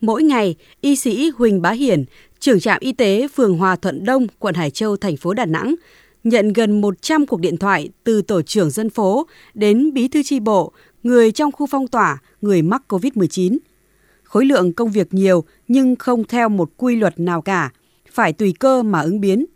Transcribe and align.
Mỗi 0.00 0.22
ngày, 0.22 0.56
y 0.80 0.96
sĩ 0.96 1.30
Huỳnh 1.36 1.62
Bá 1.62 1.70
Hiển, 1.70 2.04
trưởng 2.40 2.60
trạm 2.60 2.80
y 2.80 2.92
tế 2.92 3.28
phường 3.28 3.58
Hòa 3.58 3.76
Thuận 3.76 4.04
Đông, 4.04 4.26
quận 4.38 4.54
Hải 4.54 4.70
Châu, 4.70 4.96
thành 4.96 5.16
phố 5.16 5.34
Đà 5.34 5.46
Nẵng, 5.46 5.74
nhận 6.24 6.52
gần 6.52 6.80
100 6.80 7.26
cuộc 7.26 7.40
điện 7.40 7.56
thoại 7.56 7.90
từ 8.04 8.22
tổ 8.22 8.42
trưởng 8.42 8.70
dân 8.70 8.90
phố 8.90 9.26
đến 9.54 9.92
bí 9.94 10.08
thư 10.08 10.22
tri 10.22 10.40
bộ, 10.40 10.72
người 11.02 11.32
trong 11.32 11.52
khu 11.52 11.66
phong 11.66 11.88
tỏa, 11.88 12.18
người 12.40 12.62
mắc 12.62 12.82
COVID-19. 12.88 13.58
Khối 14.22 14.44
lượng 14.44 14.72
công 14.72 14.90
việc 14.90 15.14
nhiều 15.14 15.44
nhưng 15.68 15.96
không 15.96 16.24
theo 16.24 16.48
một 16.48 16.70
quy 16.76 16.96
luật 16.96 17.20
nào 17.20 17.42
cả, 17.42 17.72
phải 18.12 18.32
tùy 18.32 18.54
cơ 18.58 18.82
mà 18.82 19.00
ứng 19.00 19.20
biến. 19.20 19.46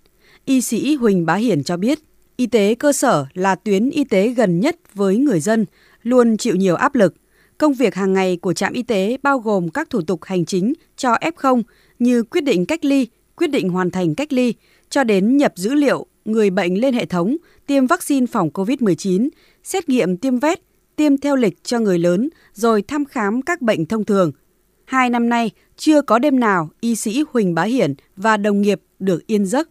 Y 0.45 0.61
sĩ 0.61 0.95
Huỳnh 0.95 1.27
Bá 1.27 1.35
Hiển 1.35 1.65
cho 1.65 1.77
biết, 1.77 1.99
y 2.37 2.47
tế 2.47 2.75
cơ 2.75 2.93
sở 2.93 3.27
là 3.35 3.55
tuyến 3.55 3.91
y 3.91 4.05
tế 4.05 4.29
gần 4.29 4.61
nhất 4.61 4.77
với 4.95 5.17
người 5.17 5.41
dân, 5.41 5.67
luôn 6.03 6.37
chịu 6.37 6.57
nhiều 6.57 6.77
áp 6.77 6.95
lực. 6.95 7.15
Công 7.63 7.75
việc 7.75 7.95
hàng 7.95 8.13
ngày 8.13 8.37
của 8.37 8.53
trạm 8.53 8.73
y 8.73 8.83
tế 8.83 9.17
bao 9.23 9.39
gồm 9.39 9.69
các 9.69 9.91
thủ 9.91 10.01
tục 10.03 10.25
hành 10.25 10.45
chính 10.45 10.73
cho 10.97 11.15
F0 11.15 11.63
như 11.99 12.23
quyết 12.23 12.41
định 12.45 12.67
cách 12.67 12.85
ly, 12.85 13.07
quyết 13.37 13.47
định 13.47 13.69
hoàn 13.69 13.91
thành 13.91 14.15
cách 14.15 14.33
ly, 14.33 14.55
cho 14.91 15.05
đến 15.05 15.37
nhập 15.37 15.53
dữ 15.57 15.75
liệu 15.75 16.07
người 16.25 16.51
bệnh 16.51 16.81
lên 16.81 16.95
hệ 16.95 17.07
thống, 17.07 17.37
tiêm 17.67 17.87
vaccine 17.87 18.27
phòng 18.27 18.51
COVID-19, 18.55 19.29
xét 19.65 19.89
nghiệm 19.89 20.17
tiêm 20.17 20.39
vét, 20.39 20.61
tiêm 20.97 21.17
theo 21.17 21.37
lịch 21.37 21.65
cho 21.65 21.79
người 21.79 21.99
lớn, 21.99 22.29
rồi 22.53 22.83
thăm 22.83 23.05
khám 23.05 23.43
các 23.43 23.63
bệnh 23.63 23.87
thông 23.87 24.05
thường. 24.05 24.33
Hai 24.85 25.11
năm 25.11 25.29
nay, 25.29 25.51
chưa 25.77 26.03
có 26.03 26.19
đêm 26.19 26.41
nào 26.41 26.71
y 26.81 26.95
sĩ 26.95 27.25
Huỳnh 27.33 27.55
Bá 27.55 27.63
Hiển 27.63 27.95
và 28.17 28.37
đồng 28.37 28.63
nghiệp 28.63 28.81
được 28.99 29.27
yên 29.27 29.47
giấc. 29.47 29.69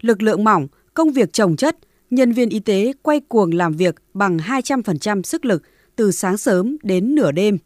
Lực 0.00 0.22
lượng 0.22 0.44
mỏng, 0.44 0.68
công 0.94 1.12
việc 1.12 1.32
trồng 1.32 1.56
chất, 1.56 1.76
nhân 2.10 2.32
viên 2.32 2.48
y 2.48 2.60
tế 2.60 2.92
quay 3.02 3.20
cuồng 3.20 3.54
làm 3.54 3.72
việc 3.72 3.94
bằng 4.14 4.38
200% 4.38 5.22
sức 5.22 5.44
lực 5.44 5.62
từ 5.96 6.10
sáng 6.10 6.36
sớm 6.36 6.76
đến 6.82 7.14
nửa 7.14 7.32
đêm. 7.32 7.58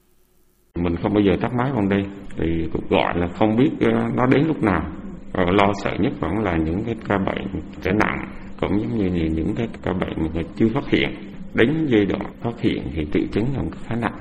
Mình 0.74 0.96
không 1.02 1.14
bao 1.14 1.22
giờ 1.22 1.32
tắt 1.42 1.50
máy 1.58 1.72
ban 1.74 1.88
đêm, 1.88 2.04
thì 2.38 2.68
cuộc 2.72 2.90
gọi 2.90 3.18
là 3.18 3.28
không 3.38 3.56
biết 3.56 3.70
ờ, 3.80 3.90
nó 4.16 4.26
đến 4.26 4.46
lúc 4.46 4.62
nào. 4.62 4.92
Và 5.32 5.44
lo 5.52 5.72
sợ 5.84 5.90
nhất 6.00 6.12
vẫn 6.20 6.38
là 6.38 6.56
những 6.56 6.84
cái 6.84 6.96
ca 7.08 7.18
bệnh 7.18 7.62
trở 7.82 7.92
nặng, 7.92 8.28
cũng 8.60 8.80
giống 8.80 8.98
như 8.98 9.24
những 9.24 9.54
cái 9.56 9.68
ca 9.82 9.92
bệnh 9.92 10.34
mà 10.34 10.42
chưa 10.56 10.68
phát 10.74 10.84
hiện. 10.88 11.10
Đến 11.54 11.86
giai 11.90 12.04
đoạn 12.04 12.22
phát 12.42 12.60
hiện 12.60 12.82
thì 12.94 13.06
triệu 13.12 13.22
chứng 13.32 13.46
là 13.56 13.62
khá 13.86 13.94
nặng. 13.94 14.18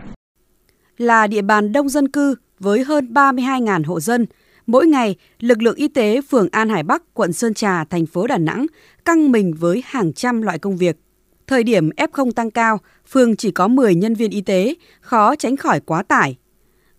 Là 0.98 1.28
địa 1.28 1.42
bàn 1.42 1.74
đông 1.74 1.90
dân 1.90 2.08
cư 2.08 2.36
với 2.60 2.84
hơn 2.84 3.14
32.000 3.14 3.84
hộ 3.84 4.00
dân, 4.00 4.26
Mỗi 4.68 4.88
ngày, 4.88 5.16
lực 5.40 5.62
lượng 5.62 5.76
y 5.76 5.88
tế 5.88 6.22
phường 6.22 6.48
An 6.52 6.70
Hải 6.70 6.84
Bắc, 6.84 7.04
quận 7.14 7.34
Sơn 7.34 7.54
Trà, 7.54 7.84
thành 7.84 8.06
phố 8.06 8.28
Đà 8.28 8.38
Nẵng 8.38 8.66
căng 9.06 9.32
mình 9.32 9.54
với 9.60 9.84
hàng 9.86 10.14
trăm 10.14 10.42
loại 10.42 10.60
công 10.60 10.78
việc. 10.78 10.98
Thời 11.48 11.64
điểm 11.64 11.90
F0 11.90 12.32
tăng 12.32 12.52
cao, 12.52 12.80
phường 13.08 13.36
chỉ 13.36 13.52
có 13.52 13.68
10 13.68 13.96
nhân 13.96 14.14
viên 14.14 14.32
y 14.32 14.42
tế, 14.42 14.76
khó 15.02 15.36
tránh 15.36 15.58
khỏi 15.58 15.80
quá 15.80 16.04
tải. 16.04 16.38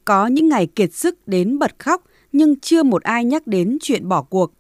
Có 0.05 0.27
những 0.27 0.49
ngày 0.49 0.67
kiệt 0.67 0.95
sức 0.95 1.29
đến 1.29 1.59
bật 1.59 1.79
khóc, 1.79 2.03
nhưng 2.33 2.61
chưa 2.61 2.83
một 2.83 3.03
ai 3.03 3.25
nhắc 3.25 3.47
đến 3.47 3.79
chuyện 3.83 4.09
bỏ 4.09 4.23
cuộc. 4.23 4.53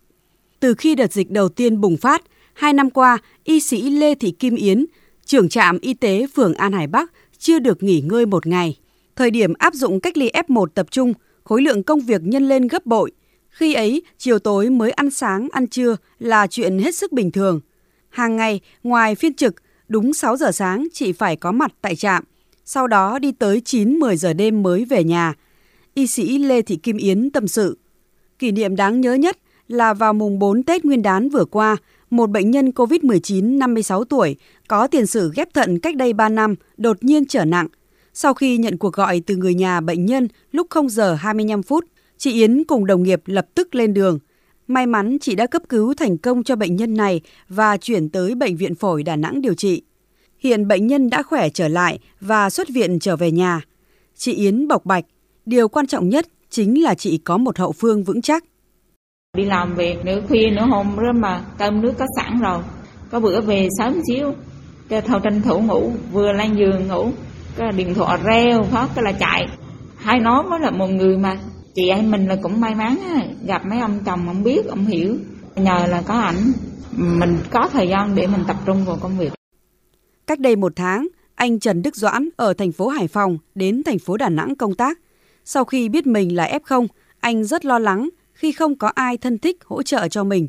Từ 0.61 0.75
khi 0.75 0.95
đợt 0.95 1.13
dịch 1.13 1.31
đầu 1.31 1.49
tiên 1.49 1.81
bùng 1.81 1.97
phát, 1.97 2.23
hai 2.55 2.73
năm 2.73 2.91
qua, 2.91 3.19
y 3.45 3.61
sĩ 3.61 3.91
Lê 3.91 4.15
Thị 4.15 4.31
Kim 4.31 4.55
Yến, 4.57 4.87
trưởng 5.25 5.49
trạm 5.49 5.79
y 5.79 5.95
tế 5.95 6.27
phường 6.35 6.55
An 6.55 6.73
Hải 6.73 6.87
Bắc, 6.87 7.13
chưa 7.39 7.59
được 7.59 7.83
nghỉ 7.83 8.01
ngơi 8.01 8.27
một 8.27 8.47
ngày. 8.47 8.79
Thời 9.17 9.31
điểm 9.31 9.53
áp 9.59 9.75
dụng 9.75 10.01
cách 10.01 10.17
ly 10.17 10.31
F1 10.31 10.67
tập 10.67 10.87
trung, 10.91 11.13
khối 11.45 11.63
lượng 11.63 11.83
công 11.83 12.01
việc 12.01 12.23
nhân 12.25 12.49
lên 12.49 12.69
gấp 12.69 12.87
bội. 12.87 13.13
Khi 13.51 13.75
ấy, 13.75 14.03
chiều 14.19 14.39
tối 14.39 14.71
mới 14.71 14.91
ăn 14.91 15.11
sáng, 15.11 15.49
ăn 15.53 15.67
trưa 15.67 15.97
là 16.19 16.47
chuyện 16.47 16.79
hết 16.79 16.95
sức 16.95 17.13
bình 17.13 17.31
thường. 17.31 17.61
Hàng 18.09 18.37
ngày, 18.37 18.61
ngoài 18.83 19.15
phiên 19.15 19.35
trực, 19.35 19.55
đúng 19.89 20.15
6 20.15 20.37
giờ 20.37 20.53
sáng 20.53 20.87
chị 20.93 21.13
phải 21.13 21.37
có 21.37 21.53
mặt 21.53 21.73
tại 21.81 21.97
trạm, 21.97 22.25
sau 22.65 22.87
đó 22.87 23.19
đi 23.19 23.33
tới 23.33 23.63
9-10 23.65 24.17
giờ 24.17 24.33
đêm 24.33 24.63
mới 24.63 24.85
về 24.85 25.05
nhà. 25.05 25.35
Y 25.95 26.07
sĩ 26.07 26.39
Lê 26.39 26.63
Thị 26.63 26.77
Kim 26.77 26.97
Yến 26.97 27.31
tâm 27.31 27.49
sự. 27.49 27.79
Kỷ 28.39 28.53
niệm 28.53 28.77
đáng 28.77 29.01
nhớ 29.01 29.15
nhất 29.15 29.39
là 29.69 29.95
vào 29.95 30.13
mùng 30.13 30.39
4 30.39 30.63
Tết 30.63 30.85
Nguyên 30.85 31.03
đán 31.03 31.29
vừa 31.29 31.45
qua, 31.45 31.77
một 32.11 32.31
bệnh 32.31 32.51
nhân 32.51 32.71
COVID-19 32.71 33.59
56 33.59 34.05
tuổi 34.05 34.37
có 34.69 34.87
tiền 34.87 35.07
sử 35.07 35.33
ghép 35.35 35.55
thận 35.55 35.81
cách 35.81 35.97
đây 35.97 36.13
3 36.13 36.29
năm 36.29 36.55
đột 36.77 37.05
nhiên 37.05 37.27
trở 37.27 37.45
nặng– 37.45 37.67
sau 38.15 38.35
khi 38.35 38.57
nhận 38.57 38.79
cuộc 38.79 38.93
gọi 38.93 39.21
từ 39.27 39.37
người 39.37 39.55
nhà 39.55 39.81
bệnh 39.81 40.07
nhân 40.07 40.29
lúc 40.53 40.67
0 40.71 40.89
giờ 40.89 41.15
25 41.15 41.63
phút, 41.63 41.85
chị 42.19 42.33
Yến 42.33 42.65
cùng 42.65 42.87
đồng 42.87 43.03
nghiệp 43.03 43.23
lập 43.27 43.47
tức 43.55 43.75
lên 43.75 43.95
đường. 43.95 44.19
May 44.69 44.87
mắn 44.87 45.19
chị 45.21 45.35
đã 45.35 45.47
cấp 45.47 45.63
cứu 45.69 45.95
thành 45.95 46.19
công 46.19 46.45
cho 46.45 46.57
bệnh 46.57 46.77
nhân 46.77 46.95
này 46.95 47.21
và 47.49 47.77
chuyển 47.77 48.09
tới 48.09 48.35
Bệnh 48.35 48.57
viện 48.57 48.75
Phổi 48.75 49.03
Đà 49.03 49.17
Nẵng 49.17 49.41
điều 49.41 49.55
trị. 49.55 49.83
Hiện 50.39 50.69
bệnh 50.69 50.87
nhân 50.87 51.11
đã 51.11 51.23
khỏe 51.23 51.49
trở 51.49 51.69
lại 51.69 51.99
và 52.21 52.51
xuất 52.51 52.69
viện 52.69 52.99
trở 52.99 53.17
về 53.17 53.31
nhà. 53.31 53.61
Chị 54.17 54.33
Yến 54.33 54.69
bộc 54.69 54.85
bạch, 54.85 55.05
điều 55.47 55.69
quan 55.69 55.87
trọng 55.87 56.09
nhất 56.09 56.27
chính 56.51 56.83
là 56.83 56.95
chị 56.95 57.19
có 57.19 57.37
một 57.37 57.59
hậu 57.59 57.73
phương 57.73 58.05
vững 58.05 58.23
chắc. 58.23 58.45
Đi 59.37 59.45
làm 59.45 59.75
về 59.75 59.97
nửa 60.05 60.21
khuya 60.29 60.51
nửa 60.51 60.67
hôm 60.67 60.97
đó 60.97 61.13
mà 61.15 61.45
cơm 61.59 61.81
nước 61.81 61.93
có 61.99 62.07
sẵn 62.17 62.41
rồi. 62.41 62.63
Có 63.11 63.21
bữa 63.21 63.41
về 63.41 63.69
sớm 63.79 64.01
xíu, 64.09 64.33
cái 64.89 65.01
thầu 65.01 65.21
tranh 65.21 65.43
thủ 65.43 65.61
ngủ, 65.61 65.93
vừa 66.13 66.33
lên 66.33 66.55
giường 66.57 66.89
ngủ, 66.89 67.11
cái 67.57 67.73
điện 67.73 67.95
thoại 67.95 68.19
reo 68.25 68.63
phát 68.63 68.89
cái 68.95 69.05
là 69.05 69.13
chạy 69.13 69.47
hai 69.97 70.21
nó 70.21 70.43
mới 70.43 70.61
là 70.61 70.71
một 70.71 70.87
người 70.87 71.17
mà 71.17 71.39
chị 71.75 71.89
em 71.89 72.11
mình 72.11 72.29
là 72.29 72.37
cũng 72.43 72.61
may 72.61 72.75
mắn 72.75 72.99
gặp 73.47 73.67
mấy 73.67 73.81
ông 73.81 73.99
chồng 74.07 74.29
ông 74.29 74.43
biết 74.43 74.67
ông 74.67 74.87
hiểu. 74.87 75.17
Nhờ 75.57 75.87
là 75.89 76.03
có 76.07 76.15
ảnh 76.15 76.53
mình 76.97 77.39
có 77.51 77.69
thời 77.73 77.89
gian 77.89 78.15
để 78.15 78.27
mình 78.27 78.43
tập 78.47 78.57
trung 78.67 78.85
vào 78.85 78.99
công 79.01 79.19
việc. 79.19 79.33
Cách 80.27 80.41
đây 80.41 80.57
một 80.57 80.73
tháng 80.77 81.09
anh 81.35 81.61
Trần 81.61 81.83
Đức 81.83 81.97
Doãn 81.97 82.29
ở 82.37 82.55
thành 82.55 82.73
phố 82.73 82.89
Hải 82.89 83.09
Phòng 83.09 83.39
đến 83.55 83.83
thành 83.83 83.99
phố 83.99 84.17
Đà 84.17 84.29
Nẵng 84.29 84.55
công 84.57 84.75
tác. 84.75 84.99
Sau 85.45 85.65
khi 85.65 85.89
biết 85.89 86.07
mình 86.07 86.37
là 86.37 86.59
F0 86.65 86.87
anh 87.21 87.45
rất 87.45 87.65
lo 87.65 87.79
lắng 87.79 88.09
khi 88.35 88.53
không 88.53 88.79
có 88.79 88.89
ai 88.89 89.17
thân 89.17 89.39
thích 89.39 89.57
hỗ 89.65 89.83
trợ 89.83 90.09
cho 90.09 90.25
mình. 90.25 90.49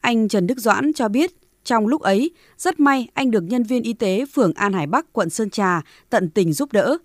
Anh 0.00 0.28
Trần 0.28 0.46
Đức 0.46 0.58
Doãn 0.58 0.92
cho 0.92 1.08
biết 1.08 1.30
trong 1.64 1.86
lúc 1.86 2.00
ấy, 2.00 2.30
rất 2.58 2.80
may 2.80 3.08
anh 3.14 3.30
được 3.30 3.42
nhân 3.42 3.62
viên 3.62 3.82
y 3.82 3.92
tế 3.92 4.24
phường 4.34 4.52
An 4.52 4.72
Hải 4.72 4.86
Bắc, 4.86 5.12
quận 5.12 5.30
Sơn 5.30 5.50
Trà 5.50 5.82
tận 6.10 6.30
tình 6.30 6.52
giúp 6.52 6.72
đỡ. 6.72 6.96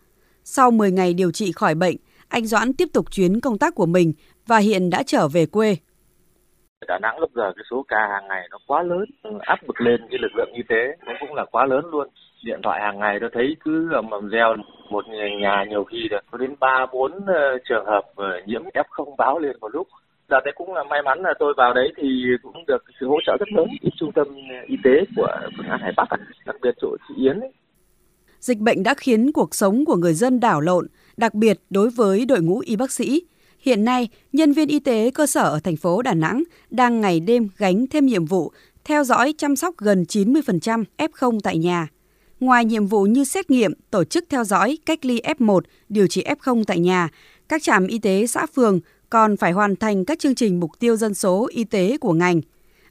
Sau 0.44 0.72
10 0.72 0.92
ngày 0.92 1.14
điều 1.14 1.32
trị 1.32 1.52
khỏi 1.52 1.76
bệnh, 1.76 1.96
anh 2.30 2.46
Doãn 2.46 2.74
tiếp 2.74 2.88
tục 2.94 3.12
chuyến 3.12 3.42
công 3.42 3.58
tác 3.58 3.76
của 3.76 3.86
mình 3.86 4.14
và 4.48 4.58
hiện 4.58 4.90
đã 4.90 5.04
trở 5.06 5.28
về 5.28 5.46
quê. 5.46 5.76
Đà 6.88 7.00
Nẵng 7.00 7.20
lúc 7.20 7.32
giờ 7.36 7.52
cái 7.56 7.64
số 7.70 7.86
ca 7.88 7.98
hàng 8.12 8.28
ngày 8.28 8.48
nó 8.52 8.58
quá 8.68 8.84
lớn, 8.84 9.06
áp 9.40 9.60
lực 9.68 9.82
lên 9.82 10.02
cái 10.10 10.20
lực 10.22 10.32
lượng 10.36 10.52
y 10.54 10.64
tế 10.70 10.98
nó 11.06 11.14
cũng 11.20 11.34
là 11.34 11.46
quá 11.52 11.66
lớn 11.66 11.86
luôn. 11.92 12.08
Điện 12.44 12.60
thoại 12.64 12.82
hàng 12.82 13.00
ngày 13.00 13.18
tôi 13.22 13.30
thấy 13.34 13.56
cứ 13.64 13.94
ầm 13.94 14.10
ầm 14.10 14.30
reo 14.30 14.56
một 14.90 15.06
nhà 15.42 15.66
nhiều 15.70 15.84
khi 15.84 16.08
được 16.10 16.20
có 16.32 16.38
đến 16.38 16.56
ba 16.60 16.86
bốn 16.94 17.12
ờ, 17.26 17.58
trường 17.70 17.86
hợp 17.86 18.04
ờ, 18.16 18.42
nhiễm 18.46 18.64
F0 18.64 19.16
báo 19.18 19.40
lên 19.40 19.58
một 19.60 19.70
lúc 19.74 19.88
Đợt 20.30 20.40
đấy 20.46 20.54
cũng 20.58 20.74
là 20.74 20.84
may 20.84 21.02
mắn 21.06 21.20
là 21.22 21.34
tôi 21.40 21.54
vào 21.58 21.74
đấy 21.74 21.94
thì 21.98 22.26
cũng 22.44 22.66
được 22.68 22.84
sự 23.00 23.08
hỗ 23.08 23.18
trợ 23.26 23.38
rất 23.40 23.52
lớn 23.52 23.68
từ 23.82 23.90
trung 24.00 24.12
tâm 24.16 24.28
y 24.68 24.76
tế 24.84 24.92
của 25.16 25.28
phường 25.58 25.68
An 25.68 25.80
Hải 25.82 25.92
Bắc, 25.98 26.06
đặc 26.46 26.56
biệt 26.62 26.76
chỗ 26.82 26.96
chị 27.08 27.14
Yến 27.18 27.40
ấy. 27.40 27.52
Dịch 28.40 28.60
bệnh 28.60 28.84
đã 28.84 28.94
khiến 28.98 29.32
cuộc 29.32 29.56
sống 29.56 29.86
của 29.86 29.96
người 29.96 30.14
dân 30.14 30.40
đảo 30.40 30.62
lộn, 30.62 30.88
đặc 31.18 31.34
biệt 31.34 31.60
đối 31.70 31.90
với 31.90 32.26
đội 32.26 32.42
ngũ 32.42 32.60
y 32.60 32.76
bác 32.76 32.92
sĩ. 32.92 33.24
Hiện 33.60 33.86
nay, 33.86 34.10
nhân 34.34 34.52
viên 34.52 34.68
y 34.68 34.80
tế 34.80 35.12
cơ 35.12 35.28
sở 35.28 35.44
ở 35.44 35.60
thành 35.60 35.76
phố 35.78 36.02
Đà 36.02 36.14
Nẵng 36.14 36.44
đang 36.70 37.02
ngày 37.02 37.20
đêm 37.20 37.50
gánh 37.58 37.88
thêm 37.88 38.06
nhiệm 38.06 38.26
vụ 38.26 38.52
theo 38.84 39.04
dõi 39.04 39.34
chăm 39.38 39.56
sóc 39.56 39.76
gần 39.78 40.06
90% 40.10 40.84
F0 40.98 41.40
tại 41.44 41.58
nhà. 41.58 41.88
Ngoài 42.40 42.66
nhiệm 42.66 42.86
vụ 42.86 43.04
như 43.04 43.24
xét 43.24 43.52
nghiệm, 43.52 43.74
tổ 43.92 44.04
chức 44.04 44.26
theo 44.30 44.44
dõi, 44.44 44.78
cách 44.86 45.06
ly 45.06 45.22
F1, 45.22 45.62
điều 45.90 46.08
trị 46.08 46.24
F0 46.24 46.64
tại 46.64 46.80
nhà, 46.80 47.10
các 47.50 47.64
trạm 47.64 47.88
y 47.88 48.00
tế 48.00 48.28
xã 48.28 48.46
phường 48.46 48.80
còn 49.10 49.38
phải 49.38 49.52
hoàn 49.52 49.76
thành 49.76 50.06
các 50.06 50.20
chương 50.20 50.36
trình 50.36 50.60
mục 50.60 50.72
tiêu 50.80 50.96
dân 50.96 51.14
số 51.14 51.48
y 51.52 51.64
tế 51.64 51.98
của 51.98 52.14
ngành. 52.14 52.42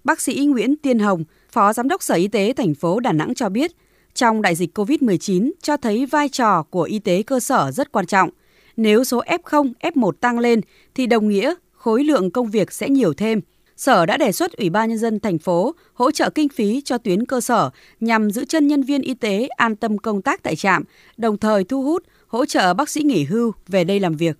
Bác 0.05 0.21
sĩ 0.21 0.47
Nguyễn 0.47 0.77
Tiên 0.77 0.99
Hồng, 0.99 1.25
Phó 1.53 1.73
Giám 1.73 1.89
đốc 1.89 2.03
Sở 2.03 2.15
Y 2.15 2.29
tế 2.29 2.53
thành 2.57 2.75
phố 2.75 3.01
Đà 3.01 3.13
Nẵng 3.13 3.35
cho 3.35 3.49
biết, 3.49 3.73
trong 4.15 4.43
đại 4.43 4.55
dịch 4.55 4.79
COVID-19 4.79 5.51
cho 5.63 5.77
thấy 5.77 6.07
vai 6.07 6.29
trò 6.29 6.63
của 6.63 6.83
y 6.83 6.99
tế 6.99 7.23
cơ 7.23 7.41
sở 7.41 7.71
rất 7.71 7.93
quan 7.93 8.07
trọng. 8.07 8.31
Nếu 8.77 9.05
số 9.05 9.23
F0, 9.23 9.73
F1 9.81 10.13
tăng 10.13 10.39
lên 10.39 10.61
thì 10.95 11.07
đồng 11.07 11.29
nghĩa 11.29 11.55
khối 11.73 12.05
lượng 12.05 12.31
công 12.31 12.51
việc 12.51 12.73
sẽ 12.73 12.89
nhiều 12.89 13.15
thêm. 13.15 13.41
Sở 13.77 14.07
đã 14.07 14.17
đề 14.17 14.33
xuất 14.33 14.53
Ủy 14.53 14.71
ban 14.71 14.89
nhân 14.89 14.99
dân 14.99 15.21
thành 15.21 15.39
phố 15.39 15.75
hỗ 15.95 16.11
trợ 16.11 16.31
kinh 16.31 16.49
phí 16.49 16.81
cho 16.85 16.99
tuyến 16.99 17.27
cơ 17.27 17.41
sở 17.41 17.71
nhằm 18.01 18.31
giữ 18.31 18.45
chân 18.45 18.67
nhân 18.67 18.83
viên 18.83 19.03
y 19.03 19.15
tế 19.15 19.47
an 19.47 19.77
tâm 19.77 19.99
công 19.99 20.23
tác 20.23 20.43
tại 20.43 20.57
trạm, 20.57 20.85
đồng 21.17 21.39
thời 21.39 21.65
thu 21.65 21.83
hút 21.83 22.03
hỗ 22.27 22.47
trợ 22.47 22.75
bác 22.75 22.89
sĩ 22.89 23.03
nghỉ 23.03 23.25
hưu 23.25 23.53
về 23.69 23.85
đây 23.85 24.01
làm 24.01 24.13
việc 24.17 24.37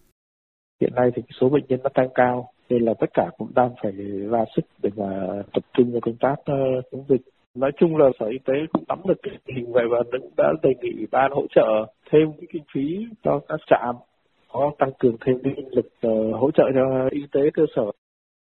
hiện 0.81 0.95
nay 0.95 1.11
thì 1.17 1.23
số 1.41 1.49
bệnh 1.49 1.65
nhân 1.69 1.81
nó 1.83 1.91
tăng 1.95 2.09
cao 2.15 2.51
nên 2.69 2.85
là 2.85 2.95
tất 3.01 3.07
cả 3.15 3.31
cũng 3.39 3.55
đang 3.55 3.75
phải 3.83 3.93
ra 4.31 4.45
sức 4.57 4.63
để 4.83 4.91
mà 4.97 5.07
tập 5.55 5.65
trung 5.73 5.93
vào 5.93 6.01
công 6.01 6.17
tác 6.21 6.35
ờ, 6.45 6.55
chống 6.93 7.05
dịch 7.09 7.23
nói 7.55 7.71
chung 7.77 7.97
là 7.97 8.11
sở 8.21 8.27
y 8.27 8.39
tế 8.45 8.55
cũng 8.73 8.85
nắm 8.89 8.99
được 9.05 9.19
cái 9.23 9.35
hình 9.57 9.73
vậy 9.73 9.85
và 9.91 9.99
cũng 10.13 10.31
đã 10.37 10.53
đề 10.63 10.75
nghị 10.83 10.91
ủy 10.97 11.07
ban 11.11 11.33
hỗ 11.33 11.47
trợ 11.55 11.87
thêm 12.11 12.33
cái 12.33 12.47
kinh 12.53 12.65
phí 12.75 13.07
cho 13.25 13.41
các 13.49 13.61
trạm, 13.67 13.95
có 14.53 14.71
tăng 14.79 14.91
cường 14.99 15.17
thêm 15.27 15.39
cái 15.45 15.55
lực 15.71 15.87
ờ, 16.01 16.11
hỗ 16.33 16.51
trợ 16.51 16.65
cho 16.75 17.09
y 17.11 17.21
tế 17.33 17.41
cơ 17.55 17.63
sở. 17.77 17.83